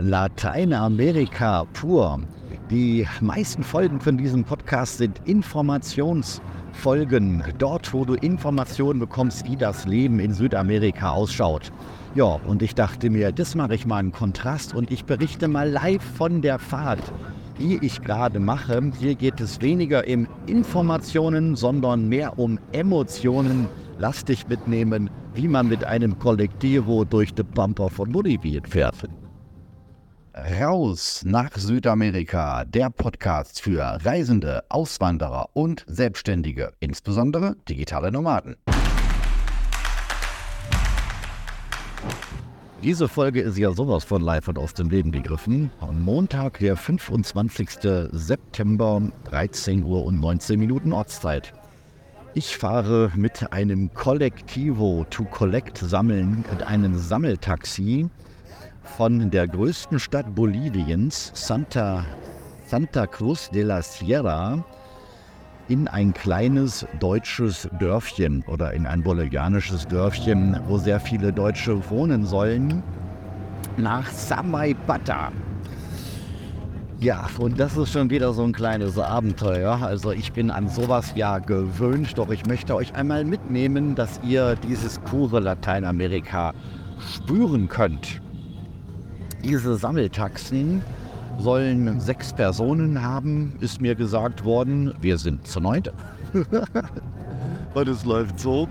[0.00, 2.20] Lateinamerika pur.
[2.70, 7.44] Die meisten Folgen von diesem Podcast sind Informationsfolgen.
[7.58, 11.70] Dort, wo du Informationen bekommst, wie das Leben in Südamerika ausschaut.
[12.14, 15.68] Ja, und ich dachte mir, das mache ich mal einen Kontrast und ich berichte mal
[15.68, 17.12] live von der Fahrt,
[17.58, 18.80] die ich gerade mache.
[18.98, 23.68] Hier geht es weniger um Informationen, sondern mehr um Emotionen.
[23.98, 28.96] Lass dich mitnehmen, wie man mit einem Kollektivo durch die Pampa von Bolivien fährt.
[30.32, 38.54] Raus nach Südamerika, der Podcast für Reisende, Auswanderer und Selbstständige, insbesondere digitale Nomaden.
[42.84, 45.72] Diese Folge ist ja sowas von live und aus dem Leben gegriffen.
[45.80, 47.80] Am Montag, der 25.
[48.12, 51.52] September, 13 Uhr und 19 Minuten Ortszeit.
[52.34, 58.08] Ich fahre mit einem Kollektivo to Collect sammeln, mit einem Sammeltaxi
[58.82, 62.04] von der größten Stadt Boliviens, Santa,
[62.66, 64.64] Santa Cruz de la Sierra,
[65.68, 72.26] in ein kleines deutsches Dörfchen oder in ein bolivianisches Dörfchen, wo sehr viele Deutsche wohnen
[72.26, 72.82] sollen,
[73.76, 75.30] nach Samaipata.
[76.98, 79.80] Ja, und das ist schon wieder so ein kleines Abenteuer.
[79.80, 84.56] Also ich bin an sowas ja gewöhnt, doch ich möchte euch einmal mitnehmen, dass ihr
[84.56, 86.52] dieses pure Lateinamerika
[86.98, 88.20] spüren könnt.
[89.42, 90.82] Diese Sammeltaxen
[91.38, 94.94] sollen sechs Personen haben, ist mir gesagt worden.
[95.00, 95.92] Wir sind zu neunt.
[97.74, 98.68] Und es läuft so,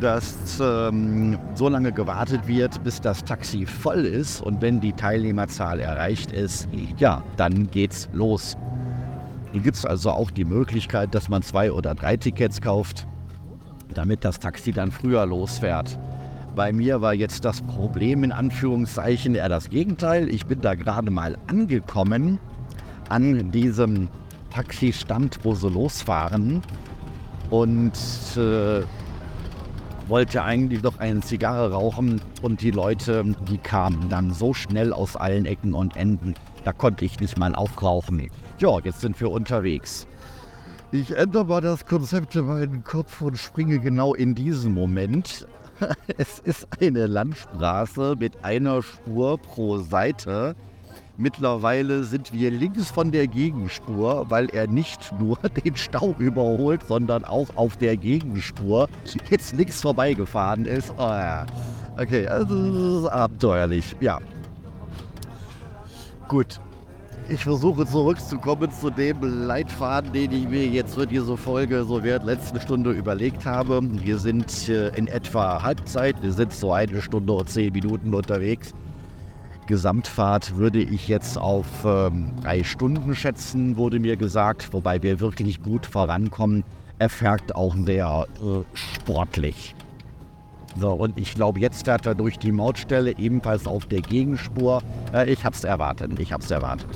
[0.00, 4.40] dass ähm, so lange gewartet wird, bis das Taxi voll ist.
[4.40, 8.56] Und wenn die Teilnehmerzahl erreicht ist, ja, dann geht's los.
[9.52, 13.06] Hier gibt es also auch die Möglichkeit, dass man zwei oder drei Tickets kauft,
[13.94, 15.98] damit das Taxi dann früher losfährt.
[16.58, 20.28] Bei mir war jetzt das Problem in Anführungszeichen eher das Gegenteil.
[20.28, 22.40] Ich bin da gerade mal angekommen
[23.08, 24.08] an diesem
[24.50, 26.62] Taxistand, wo sie losfahren
[27.50, 27.92] und
[28.36, 28.82] äh,
[30.08, 35.14] wollte eigentlich noch eine Zigarre rauchen und die Leute, die kamen dann so schnell aus
[35.14, 36.34] allen Ecken und Enden,
[36.64, 38.30] da konnte ich nicht mal aufrauchen.
[38.58, 40.08] Ja, jetzt sind wir unterwegs.
[40.90, 45.46] Ich ändere mal das Konzept in meinen Kopf und springe genau in diesen Moment
[46.18, 50.54] es ist eine Landstraße mit einer Spur pro Seite.
[51.16, 57.24] Mittlerweile sind wir links von der Gegenspur, weil er nicht nur den Stau überholt, sondern
[57.24, 58.88] auch auf der Gegenspur
[59.30, 60.92] jetzt links vorbeigefahren ist.
[60.96, 61.44] Oh ja.
[61.98, 63.96] Okay, also das ist abenteuerlich.
[64.00, 64.20] Ja.
[66.28, 66.60] Gut,
[67.28, 72.24] ich versuche zurückzukommen zu dem Leitfaden, den ich mir jetzt für diese Folge so während
[72.24, 73.80] letzten Stunde überlegt habe.
[73.82, 78.72] Wir sind äh, in etwa Halbzeit, wir sind so eine Stunde und zehn Minuten unterwegs.
[79.66, 85.62] Gesamtfahrt würde ich jetzt auf ähm, drei Stunden schätzen, wurde mir gesagt, wobei wir wirklich
[85.62, 86.64] gut vorankommen.
[86.98, 89.74] Er fährt auch sehr äh, sportlich.
[90.80, 94.82] So, und ich glaube, jetzt fährt er durch die Mautstelle, ebenfalls auf der Gegenspur.
[95.12, 96.88] Äh, ich habe es erwartet, ich habe es erwartet.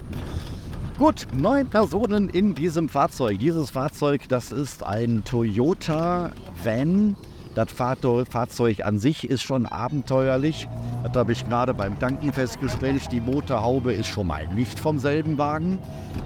[1.02, 3.40] Gut, neun Personen in diesem Fahrzeug.
[3.40, 6.30] Dieses Fahrzeug, das ist ein Toyota
[6.62, 7.16] Van.
[7.56, 10.68] Das Fahrzeug an sich ist schon abenteuerlich.
[11.02, 13.10] Das habe ich gerade beim Tanken festgestellt.
[13.10, 15.80] Die Motorhaube ist schon mal nicht vom selben Wagen.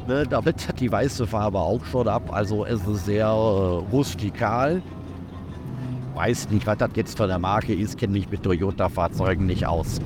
[0.08, 2.30] Ne, damit die weiße Farbe auch schon ab.
[2.30, 4.82] Also es ist sehr äh, rustikal
[6.16, 10.00] weiß nicht, was das jetzt für eine Marke ist, kenne mich mit Toyota-Fahrzeugen nicht aus.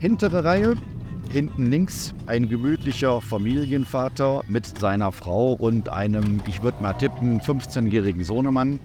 [0.00, 0.74] Hintere Reihe,
[1.32, 8.22] hinten links ein gemütlicher Familienvater mit seiner Frau und einem, ich würde mal tippen, 15-jährigen
[8.22, 8.78] Sohnemann.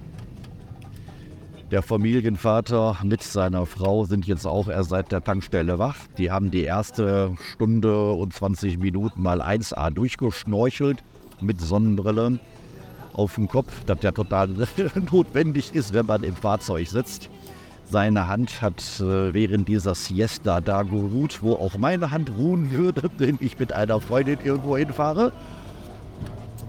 [1.72, 5.98] Der Familienvater mit seiner Frau sind jetzt auch erst seit der Tankstelle wach.
[6.18, 11.04] Die haben die erste Stunde und 20 Minuten mal 1A durchgeschnorchelt
[11.42, 12.40] mit Sonnenbrille
[13.12, 14.48] auf dem Kopf, das ja total
[15.12, 17.30] notwendig ist, wenn man im Fahrzeug sitzt.
[17.90, 23.10] Seine Hand hat äh, während dieser Siesta da geruht, wo auch meine Hand ruhen würde,
[23.18, 25.32] wenn ich mit einer Freundin irgendwo hinfahre.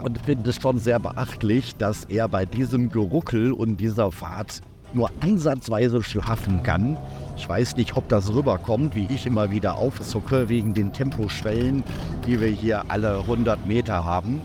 [0.01, 5.11] Und finde es schon sehr beachtlich, dass er bei diesem Geruckel und dieser Fahrt nur
[5.21, 6.97] ansatzweise schlafen kann.
[7.37, 11.83] Ich weiß nicht, ob das rüberkommt, wie ich immer wieder aufzucke wegen den Temposchwellen,
[12.27, 14.41] die wir hier alle 100 Meter haben.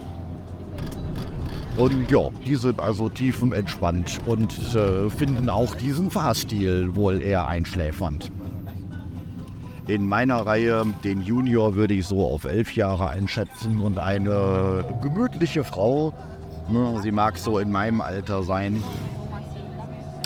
[1.78, 8.32] Und ja, die sind also tiefenentspannt und äh, finden auch diesen Fahrstil wohl eher einschläfernd.
[9.88, 15.64] In meiner Reihe, den Junior würde ich so auf elf Jahre einschätzen und eine gemütliche
[15.64, 16.14] Frau,
[16.70, 18.82] ne, sie mag so in meinem Alter sein.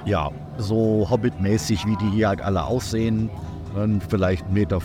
[0.05, 3.29] Ja, so hobbitmäßig, wie die hier halt alle aussehen.
[4.09, 4.79] vielleicht 1,55 Meter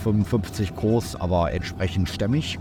[0.75, 2.59] groß, aber entsprechend stämmig.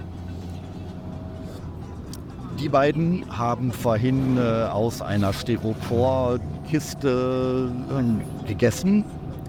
[2.61, 8.03] Die beiden haben vorhin äh, aus einer Styroporkiste äh,
[8.47, 9.03] gegessen.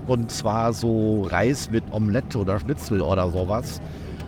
[0.06, 3.82] Und zwar so Reis mit Omelette oder Schnitzel oder sowas.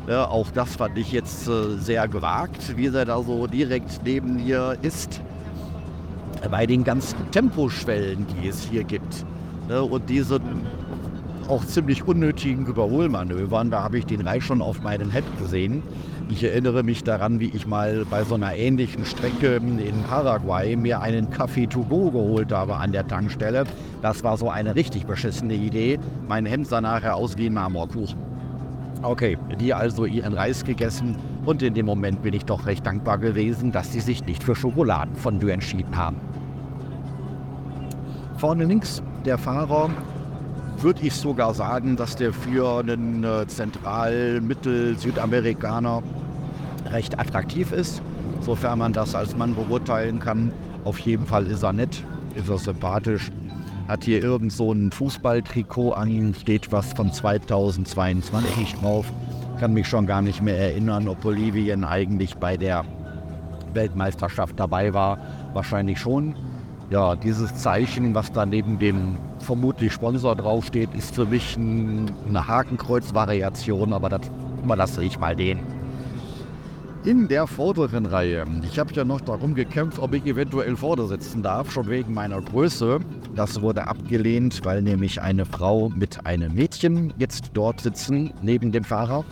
[0.06, 4.44] Ja, auch das fand ich jetzt äh, sehr gewagt, wie er da so direkt neben
[4.44, 5.22] mir ist.
[6.50, 9.24] Bei den ganzen Temposchwellen, die es hier gibt.
[9.66, 10.42] Ne, und diesen
[11.48, 15.82] auch ziemlich unnötigen Überholmanövern, da habe ich den Reich schon auf meinen Head gesehen.
[16.30, 21.00] Ich erinnere mich daran, wie ich mal bei so einer ähnlichen Strecke in Paraguay mir
[21.00, 23.64] einen Kaffee to go geholt habe an der Tankstelle.
[24.00, 25.98] Das war so eine richtig beschissene Idee.
[26.26, 28.18] Mein Hemd sah nachher aus wie ein Marmorkuchen.
[29.02, 33.18] Okay, die also ihren Reis gegessen und in dem Moment bin ich doch recht dankbar
[33.18, 36.16] gewesen, dass sie sich nicht für Schokoladenfondue entschieden haben.
[38.38, 39.90] Vorne links der Fahrer
[40.82, 46.02] würde ich sogar sagen, dass der für einen äh, Zentral-Mittel-Südamerikaner
[46.90, 48.02] recht attraktiv ist,
[48.40, 50.52] sofern man das als Mann beurteilen kann.
[50.84, 52.04] Auf jeden Fall ist er nett,
[52.34, 53.30] ist er sympathisch,
[53.88, 59.12] hat hier irgend so ein Fußballtrikot an, steht was von 2022 drauf.
[59.60, 62.84] Kann mich schon gar nicht mehr erinnern, ob Bolivien eigentlich bei der
[63.72, 65.18] Weltmeisterschaft dabei war.
[65.52, 66.34] Wahrscheinlich schon.
[66.90, 72.48] Ja, dieses Zeichen, was da neben dem vermutlich Sponsor draufsteht, ist für mich ein, eine
[72.48, 74.22] Hakenkreuz-Variation, aber das
[74.62, 75.60] überlasse ich mal den.
[77.04, 78.46] In der vorderen Reihe.
[78.62, 82.40] Ich habe ja noch darum gekämpft, ob ich eventuell vorne sitzen darf, schon wegen meiner
[82.40, 82.98] Größe.
[83.36, 88.84] Das wurde abgelehnt, weil nämlich eine Frau mit einem Mädchen jetzt dort sitzen, neben dem
[88.84, 89.24] Fahrer.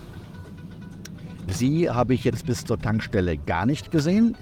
[1.49, 4.37] Sie habe ich jetzt bis zur Tankstelle gar nicht gesehen.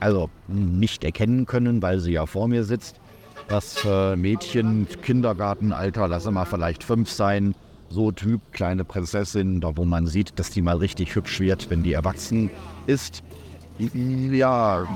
[0.00, 3.00] Also nicht erkennen können, weil sie ja vor mir sitzt.
[3.48, 7.54] Das äh, Mädchen, Kindergartenalter, lasse mal vielleicht fünf sein,
[7.88, 11.84] so Typ kleine Prinzessin, da wo man sieht, dass die mal richtig hübsch wird, wenn
[11.84, 12.50] die erwachsen
[12.86, 13.22] ist.
[13.78, 14.86] Ja,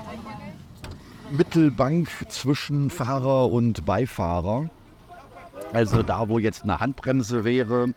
[1.30, 4.68] Mittelbank zwischen Fahrer und Beifahrer.
[5.72, 7.94] Also da, wo jetzt eine Handbremse wäre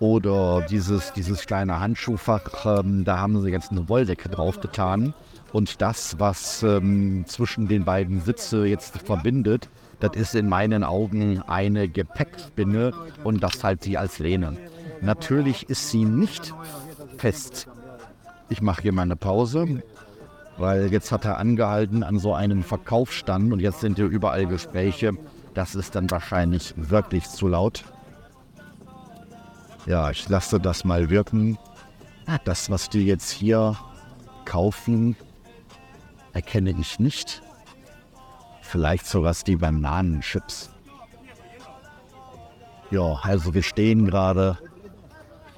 [0.00, 5.14] oder dieses, dieses kleine Handschuhfach, ähm, da haben sie jetzt eine Wolldecke drauf getan.
[5.52, 9.68] Und das, was ähm, zwischen den beiden Sitze jetzt verbindet,
[10.02, 14.56] das ist in meinen Augen eine Gepäckspinne und das halt sie als Lehne.
[15.00, 16.52] Natürlich ist sie nicht
[17.18, 17.68] fest.
[18.48, 19.80] Ich mache hier mal eine Pause,
[20.58, 25.12] weil jetzt hat er angehalten an so einem Verkaufsstand und jetzt sind hier überall Gespräche.
[25.54, 27.84] Das ist dann wahrscheinlich wirklich zu laut.
[29.86, 31.58] Ja, ich lasse das mal wirken.
[32.44, 33.76] Das, was die jetzt hier
[34.44, 35.14] kaufen,
[36.32, 37.40] erkenne ich nicht.
[38.72, 40.70] Vielleicht sowas die Bananenchips.
[42.90, 44.56] Ja, also wir stehen gerade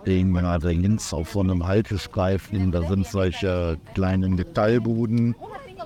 [0.02, 2.72] stehen gerade links auf so einem Haltestreifen.
[2.72, 5.36] Da sind solche kleinen Metallbuden,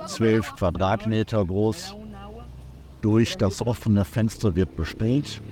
[0.07, 1.97] zwölf Quadratmeter groß.
[3.03, 5.43] Durch das offene Fenster wird bestellt.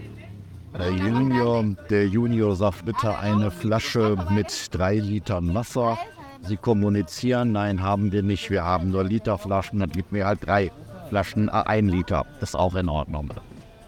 [0.79, 5.99] Der Junior, der Junior sagt bitte eine Flasche mit drei Litern Wasser.
[6.40, 8.49] Sie kommunizieren, nein, haben wir nicht.
[8.49, 10.72] Wir haben nur Literflaschen, dann gibt mir halt drei.
[11.08, 12.26] Flaschen, äh, ein Liter.
[12.41, 13.31] Ist auch in Ordnung.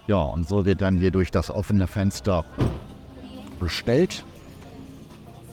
[0.06, 2.44] Ja, und so wird dann hier durch das offene Fenster
[3.60, 4.24] bestellt,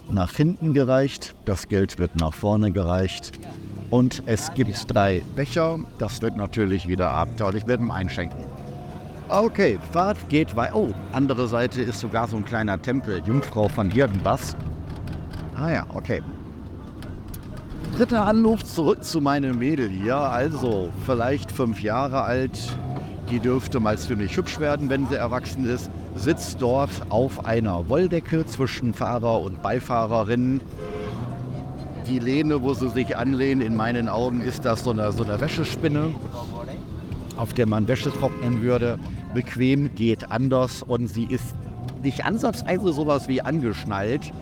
[0.10, 3.32] nach hinten gereicht, das Geld wird nach vorne gereicht
[3.90, 5.80] und es gibt drei Becher.
[5.98, 8.46] Das wird natürlich wieder abenteuerlich mit dem Einschenken.
[9.28, 10.76] Okay, Fahrt geht weiter.
[10.76, 14.56] Oh, andere Seite ist sogar so ein kleiner Tempel, Jungfrau von Hirdenbass.
[15.56, 16.22] Ah ja, okay
[17.96, 20.18] dritter Anruf zurück zu meinem Mädel hier.
[20.18, 22.60] Also vielleicht fünf Jahre alt.
[23.30, 25.90] Die dürfte mal ziemlich hübsch werden, wenn sie erwachsen ist.
[26.14, 30.60] Sitzt dort auf einer Wolldecke zwischen Fahrer und Beifahrerin.
[32.08, 35.40] Die Lehne, wo sie sich anlehnen, in meinen Augen ist das so eine, so eine
[35.40, 36.14] Wäschespinne,
[37.38, 39.00] auf der man Wäsche trocknen würde.
[39.34, 41.56] Bequem geht anders und sie ist
[42.04, 44.34] nicht ansatzweise sowas wie angeschnallt.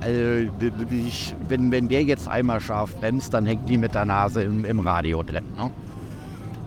[0.00, 0.48] Also,
[0.90, 4.64] ich, wenn, wenn der jetzt einmal scharf bremst, dann hängt die mit der Nase im,
[4.64, 5.44] im Radio drin.
[5.56, 5.70] Ne?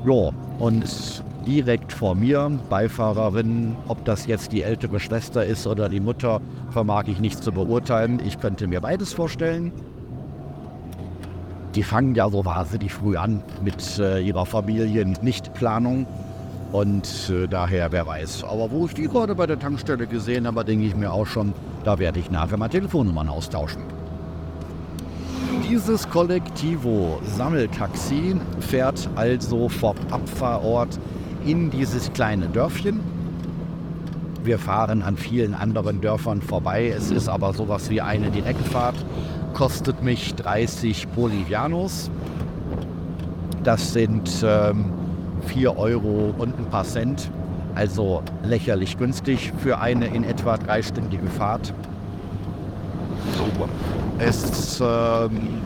[0.05, 5.99] Ja, und direkt vor mir, Beifahrerin, ob das jetzt die ältere Schwester ist oder die
[5.99, 8.21] Mutter, vermag ich nicht zu beurteilen.
[8.25, 9.71] Ich könnte mir beides vorstellen.
[11.75, 16.05] Die fangen ja so wahnsinnig früh an mit äh, ihrer Familiennichtplanung.
[16.71, 18.43] Und äh, daher, wer weiß.
[18.43, 21.53] Aber wo ich die gerade bei der Tankstelle gesehen habe, denke ich mir auch schon,
[21.83, 23.83] da werde ich nachher mal Telefonnummern austauschen.
[25.69, 30.99] Dieses Kollektivo Sammeltaxi fährt also vom Abfahrort
[31.45, 32.99] in dieses kleine Dörfchen.
[34.43, 36.93] Wir fahren an vielen anderen Dörfern vorbei.
[36.95, 38.95] Es ist aber sowas wie eine Direktfahrt.
[39.53, 42.11] Kostet mich 30 Bolivianos.
[43.63, 44.85] Das sind ähm,
[45.47, 47.31] 4 Euro und ein paar Cent.
[47.75, 51.73] Also lächerlich günstig für eine in etwa dreistündige Fahrt.
[54.19, 55.61] Es ähm,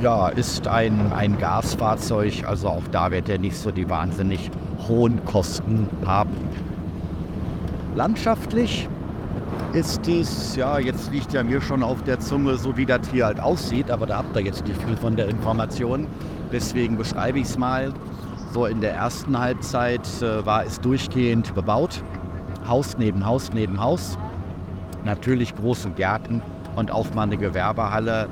[0.00, 4.50] ja, ist ein, ein Gasfahrzeug, also auch da wird er nicht so die wahnsinnig
[4.88, 6.30] hohen Kosten haben.
[7.96, 8.88] Landschaftlich
[9.72, 13.26] ist dies, ja, jetzt liegt ja mir schon auf der Zunge, so wie das hier
[13.26, 16.06] halt aussieht, aber da habt ihr jetzt nicht viel von der Information.
[16.52, 17.92] Deswegen beschreibe ich es mal.
[18.52, 22.02] So in der ersten Halbzeit äh, war es durchgehend bebaut.
[22.66, 24.18] Haus neben Haus neben Haus.
[25.04, 26.42] Natürlich große Gärten
[26.76, 28.28] und auch mal eine Gewerbehalle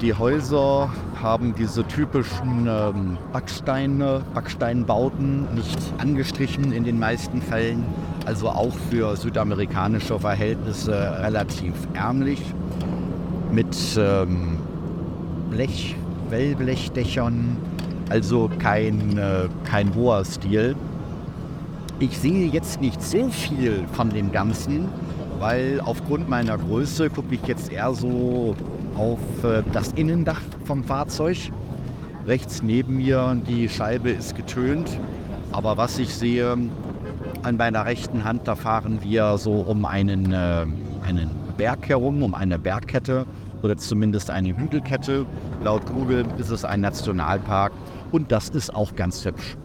[0.00, 7.84] die Häuser haben diese typischen ähm, Backsteine, Backsteinbauten nicht angestrichen in den meisten Fällen,
[8.24, 12.40] also auch für südamerikanische Verhältnisse relativ ärmlich
[13.52, 14.58] mit ähm,
[15.50, 15.96] Blech,
[16.30, 17.58] Wellblechdächern,
[18.10, 20.76] also kein, äh, kein hoher Stil.
[22.00, 24.88] Ich sehe jetzt nicht so viel von dem Ganzen,
[25.38, 28.56] weil aufgrund meiner Größe gucke ich jetzt eher so
[28.96, 31.38] auf äh, das Innendach vom Fahrzeug.
[32.26, 34.98] Rechts neben mir die Scheibe ist getönt.
[35.52, 36.56] Aber was ich sehe,
[37.42, 40.66] an meiner rechten Hand, da fahren wir so um einen, äh,
[41.06, 43.26] einen Berg herum, um eine Bergkette
[43.62, 45.26] oder zumindest eine Hügelkette.
[45.62, 47.72] Laut Google ist es ein Nationalpark
[48.12, 49.56] und das ist auch ganz hübsch.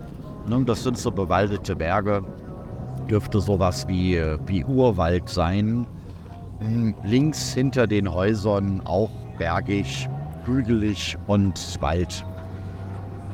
[0.47, 2.23] Ne, das sind so bewaldete Berge,
[3.09, 5.87] dürfte sowas wie, wie Urwald sein.
[6.59, 10.07] Hm, links hinter den Häusern auch bergig,
[10.45, 12.25] hügelig und Wald.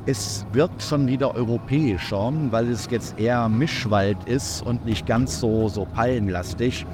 [0.07, 5.67] Es wirkt schon wieder europäischer, weil es jetzt eher Mischwald ist und nicht ganz so,
[5.67, 6.87] so palmenlastig,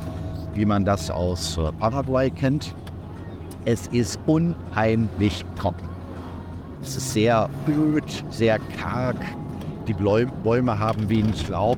[0.53, 2.75] wie man das aus äh, Paraguay kennt.
[3.63, 5.96] Es ist unheimlich trocken.
[6.81, 9.17] Es ist sehr öd, sehr karg.
[9.87, 11.77] Die Bäume haben wenig Laub.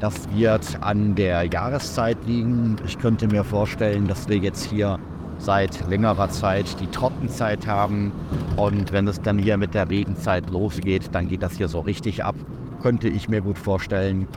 [0.00, 2.76] Das wird an der Jahreszeit liegen.
[2.86, 4.98] Ich könnte mir vorstellen, dass wir jetzt hier
[5.38, 8.12] seit längerer Zeit die Trockenzeit haben.
[8.56, 12.24] Und wenn es dann hier mit der Regenzeit losgeht, dann geht das hier so richtig
[12.24, 12.36] ab.
[12.80, 14.28] Könnte ich mir gut vorstellen.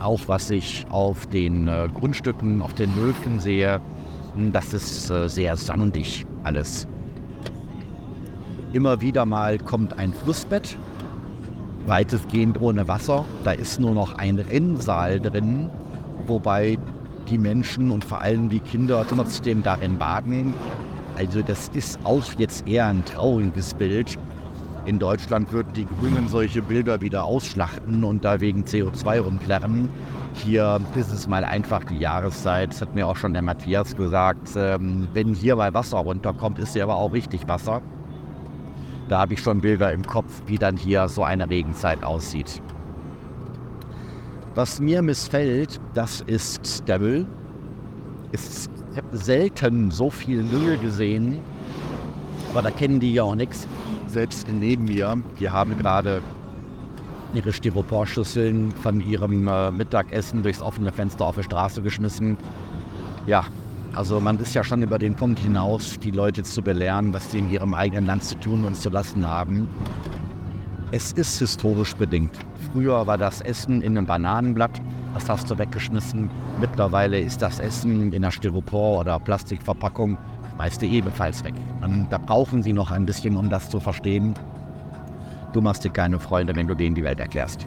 [0.00, 3.80] Auch was ich auf den äh, Grundstücken, auf den Höfen sehe,
[4.34, 6.88] hm, das ist äh, sehr sandig alles.
[8.74, 10.76] Immer wieder mal kommt ein Flussbett,
[11.86, 13.24] weitestgehend ohne Wasser.
[13.44, 15.70] Da ist nur noch ein Rennsaal drin,
[16.26, 16.76] wobei
[17.30, 20.54] die Menschen und vor allem die Kinder trotzdem darin baden.
[21.16, 24.18] Also das ist auch jetzt eher ein trauriges Bild.
[24.86, 29.88] In Deutschland würden die Grünen solche Bilder wieder ausschlachten und da wegen CO2 rumklärren.
[30.42, 32.72] Hier ist es mal einfach die Jahreszeit.
[32.72, 34.48] Das hat mir auch schon der Matthias gesagt.
[34.56, 37.80] Ähm, wenn hier mal Wasser runterkommt, ist ja aber auch richtig Wasser.
[39.08, 42.62] Da habe ich schon Bilder im Kopf, wie dann hier so eine Regenzeit aussieht.
[44.54, 47.26] Was mir missfällt, das ist der Müll.
[48.32, 48.40] Ich
[48.96, 51.40] habe selten so viel Müll gesehen,
[52.50, 53.66] aber da kennen die ja auch nichts.
[54.06, 56.22] Selbst neben mir, die haben gerade
[57.34, 62.36] ihre Styroporschüsseln von ihrem äh, Mittagessen durchs offene Fenster auf die Straße geschmissen.
[63.26, 63.44] Ja,
[63.96, 67.38] also man ist ja schon über den Punkt hinaus, die Leute zu belehren, was sie
[67.38, 69.68] in ihrem eigenen Land zu tun und zu lassen haben.
[70.90, 72.36] Es ist historisch bedingt.
[72.72, 74.80] Früher war das Essen in einem Bananenblatt,
[75.14, 76.30] das hast du weggeschmissen.
[76.60, 80.18] Mittlerweile ist das Essen in einer Styropor- oder Plastikverpackung
[80.56, 81.54] meiste ebenfalls weg.
[81.80, 84.34] Und da brauchen sie noch ein bisschen, um das zu verstehen.
[85.52, 87.66] Du machst dir keine Freunde, wenn du denen die Welt erklärst.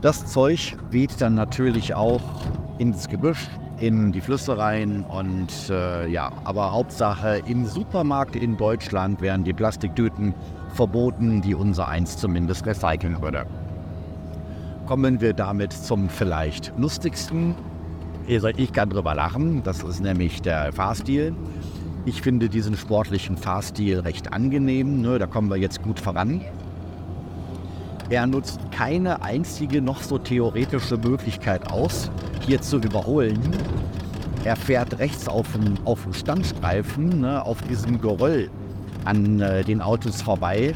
[0.00, 2.22] Das Zeug weht dann natürlich auch
[2.78, 3.48] ins Gebüsch,
[3.80, 9.52] in die Flüsse rein und äh, ja, aber Hauptsache im Supermarkt in Deutschland werden die
[9.52, 10.34] Plastiktüten
[10.74, 13.46] verboten, die unser eins zumindest recyceln würde.
[14.86, 17.54] Kommen wir damit zum vielleicht lustigsten.
[18.26, 21.34] Ich kann drüber lachen, das ist nämlich der Fahrstil.
[22.04, 25.18] Ich finde diesen sportlichen Fahrstil recht angenehm, ne?
[25.18, 26.42] da kommen wir jetzt gut voran.
[28.10, 32.10] Er nutzt keine einzige noch so theoretische Möglichkeit aus,
[32.46, 33.38] hier zu überholen.
[34.44, 38.48] Er fährt rechts auf dem, auf dem Standstreifen, ne, auf diesem Geröll
[39.04, 40.74] an äh, den Autos vorbei.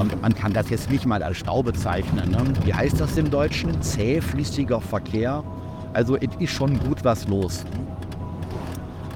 [0.00, 2.30] Und man kann das jetzt nicht mal als Stau bezeichnen.
[2.30, 2.38] Ne?
[2.64, 3.80] Wie heißt das im Deutschen?
[3.80, 5.44] Zähflüssiger Verkehr.
[5.92, 7.64] Also es ist schon gut was los.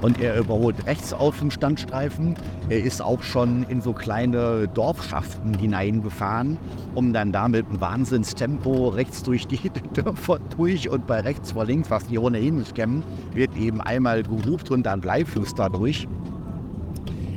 [0.01, 2.35] Und er überholt rechts auf dem Standstreifen.
[2.69, 6.57] Er ist auch schon in so kleine Dorfschaften hineingefahren,
[6.95, 9.59] um dann da mit einem Wahnsinnstempo rechts durch die
[9.93, 14.23] Dörfer durch und bei rechts vor links, was die ohnehin nicht kennen, wird eben einmal
[14.23, 16.07] geruft und dann Bleifluss dadurch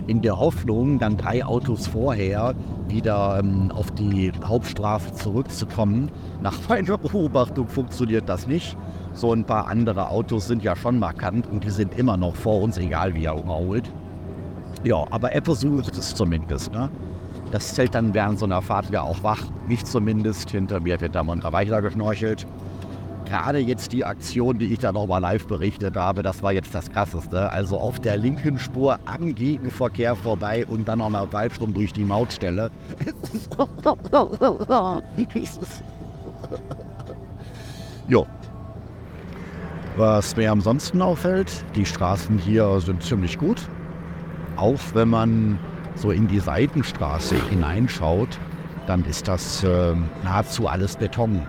[0.07, 2.57] in der Hoffnung, dann drei Autos vorher
[2.89, 6.11] wieder ähm, auf die Hauptstraße zurückzukommen.
[6.43, 8.77] Nach meiner Beobachtung funktioniert das nicht.
[9.13, 12.63] So ein paar andere Autos sind ja schon markant und die sind immer noch vor
[12.63, 13.91] uns, egal wie er überholt.
[14.85, 16.73] Ja, aber er versucht es zumindest.
[16.73, 16.89] Ne?
[17.51, 19.43] Das Zelt dann während so einer Fahrt ja auch wach.
[19.67, 20.51] Mich zumindest.
[20.51, 22.47] Hinter mir wird da munter weiter geschnorchelt
[23.31, 26.91] gerade jetzt die Aktion, die ich da nochmal live berichtet habe, das war jetzt das
[26.91, 27.51] Krasseste.
[27.51, 32.73] Also auf der linken Spur am Gegenverkehr vorbei und dann nochmal Waldstrom durch die Mautstelle.
[38.09, 38.27] jo.
[40.01, 43.69] Was mir ansonsten auffällt, die Straßen hier sind ziemlich gut.
[44.57, 45.59] Auch wenn man
[45.95, 48.39] so in die Seitenstraße hineinschaut,
[48.87, 51.43] dann ist das äh, nahezu alles Beton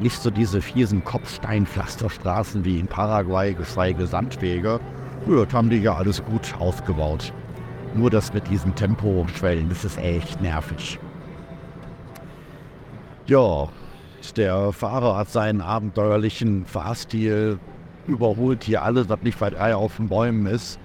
[0.00, 4.80] nicht so diese fiesen Kopfsteinpflasterstraßen wie in Paraguay, geschweige Sandwege.
[5.28, 7.32] Ja, haben die ja alles gut ausgebaut.
[7.94, 10.98] Nur das mit diesen Temposchwellen, das ist echt nervig.
[13.28, 13.68] Ja,
[14.36, 17.60] der Fahrer hat seinen abenteuerlichen Fahrstil,
[18.08, 20.78] überholt hier alles, was nicht weit auf den Bäumen ist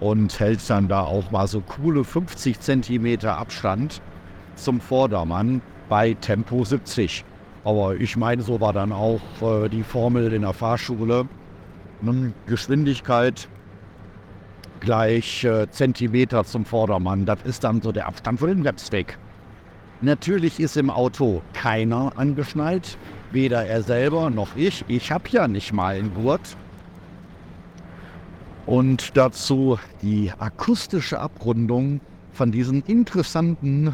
[0.00, 4.02] und hält dann da auch mal so coole 50 cm Abstand
[4.56, 7.24] zum Vordermann bei Tempo 70.
[7.64, 11.28] Aber ich meine, so war dann auch äh, die Formel in der Fahrschule.
[12.46, 13.48] Geschwindigkeit
[14.80, 17.24] gleich äh, Zentimeter zum Vordermann.
[17.24, 19.16] Das ist dann so der Abstand von den Websweg.
[20.00, 22.98] Natürlich ist im Auto keiner angeschnallt.
[23.30, 24.84] Weder er selber noch ich.
[24.88, 26.56] Ich habe ja nicht mal einen Gurt.
[28.66, 32.00] Und dazu die akustische Abrundung
[32.32, 33.92] von diesen interessanten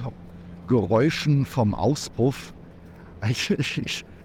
[0.69, 2.53] Geräuschen vom Auspuff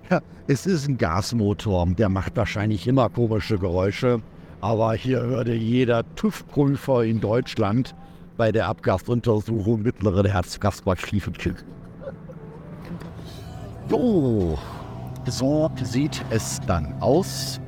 [0.09, 4.21] ja, es ist ein Gasmotor, der macht wahrscheinlich immer komische Geräusche.
[4.61, 7.95] Aber hier würde jeder TÜV-Prüfer in Deutschland
[8.37, 11.33] bei der Abgasuntersuchung mittleren Herzgasbachschiefen
[13.89, 14.57] So,
[15.25, 17.59] so sieht es dann aus.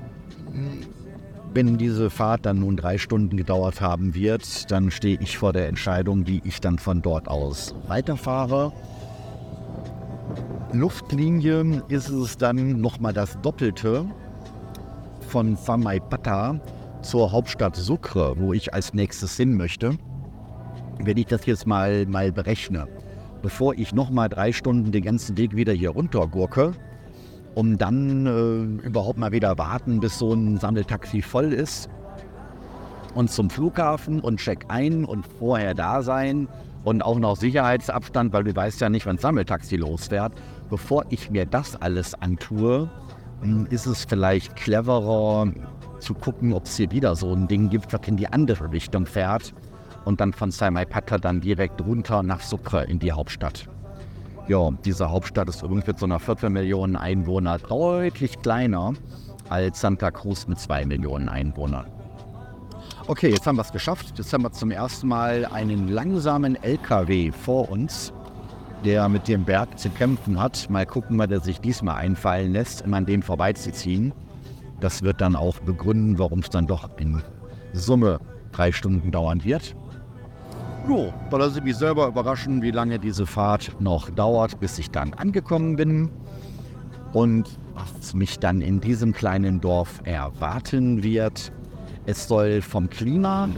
[1.56, 5.70] Wenn diese Fahrt dann nun drei Stunden gedauert haben wird, dann stehe ich vor der
[5.70, 8.74] Entscheidung, wie ich dann von dort aus weiterfahre.
[10.74, 14.04] Luftlinie ist es dann nochmal das Doppelte
[15.30, 16.60] von Samaipata
[17.02, 19.98] zur Hauptstadt Sucre, wo ich als nächstes hin möchte.
[21.00, 22.86] Wenn ich das jetzt mal, mal berechne,
[23.42, 26.74] bevor ich nochmal drei Stunden den ganzen Weg wieder hier runtergurke,
[27.56, 31.90] um dann äh, überhaupt mal wieder warten, bis so ein Sammeltaxi voll ist
[33.16, 36.48] und zum Flughafen und check ein und vorher da sein
[36.84, 40.34] und auch noch Sicherheitsabstand, weil du weißt ja nicht, wann Sammeltaxi losfährt.
[40.70, 42.90] Bevor ich mir das alles antue,
[43.42, 45.48] hm, ist es vielleicht cleverer
[46.00, 49.06] zu gucken, ob es hier wieder so ein Ding gibt, was in die andere Richtung
[49.06, 49.54] fährt
[50.04, 53.68] und dann von Saimaipata dann direkt runter nach Sucre in die Hauptstadt.
[54.48, 58.94] Ja, diese Hauptstadt ist übrigens mit so einer Viertelmillion Einwohner deutlich kleiner
[59.50, 61.88] als Santa Cruz mit zwei Millionen Einwohnern.
[63.08, 64.14] Okay, jetzt haben wir es geschafft.
[64.18, 68.14] Jetzt haben wir zum ersten Mal einen langsamen LKW vor uns,
[68.84, 70.70] der mit dem Berg zu kämpfen hat.
[70.70, 74.14] Mal gucken, was er sich diesmal einfallen lässt, um an dem vorbeizuziehen.
[74.80, 77.24] Das wird dann auch begründen, warum es dann doch in
[77.74, 78.20] Summe
[78.52, 79.76] drei Stunden dauern wird.
[80.88, 84.92] Jo, da lasse ich mich selber überraschen, wie lange diese Fahrt noch dauert, bis ich
[84.92, 86.12] dann angekommen bin.
[87.12, 91.52] Und was mich dann in diesem kleinen Dorf erwarten wird,
[92.06, 93.50] es soll vom Klima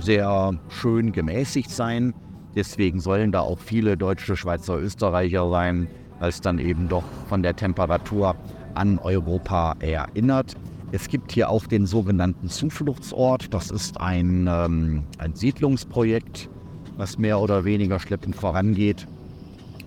[0.00, 2.12] sehr schön gemäßigt sein.
[2.56, 5.86] Deswegen sollen da auch viele Deutsche, Schweizer, Österreicher sein,
[6.18, 8.34] weil es dann eben doch von der Temperatur
[8.74, 10.56] an Europa erinnert.
[10.90, 13.54] Es gibt hier auch den sogenannten Zufluchtsort.
[13.54, 16.48] Das ist ein, ähm, ein Siedlungsprojekt,
[16.96, 19.06] was mehr oder weniger schleppend vorangeht.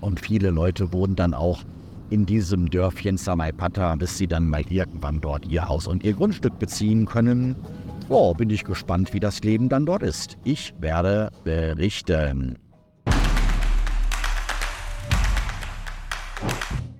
[0.01, 1.63] Und viele Leute wohnen dann auch
[2.09, 6.57] in diesem Dörfchen Samaipata, bis sie dann mal irgendwann dort ihr Haus und ihr Grundstück
[6.59, 7.55] beziehen können.
[8.09, 10.37] Oh, bin ich gespannt, wie das Leben dann dort ist.
[10.43, 12.57] Ich werde berichten.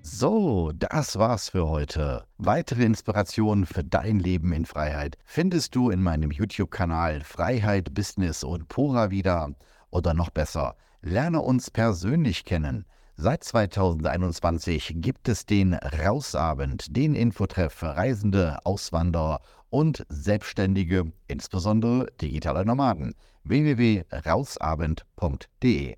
[0.02, 2.24] So, das war's für heute.
[2.40, 8.68] Weitere Inspirationen für dein Leben in Freiheit findest du in meinem YouTube-Kanal Freiheit, Business und
[8.68, 9.52] Pura wieder.
[9.90, 12.86] Oder noch besser, lerne uns persönlich kennen.
[13.16, 22.64] Seit 2021 gibt es den Rausabend, den Infotreff für Reisende, Auswanderer und Selbstständige, insbesondere digitale
[22.64, 23.16] Nomaden.
[23.44, 25.98] www.rausabend.de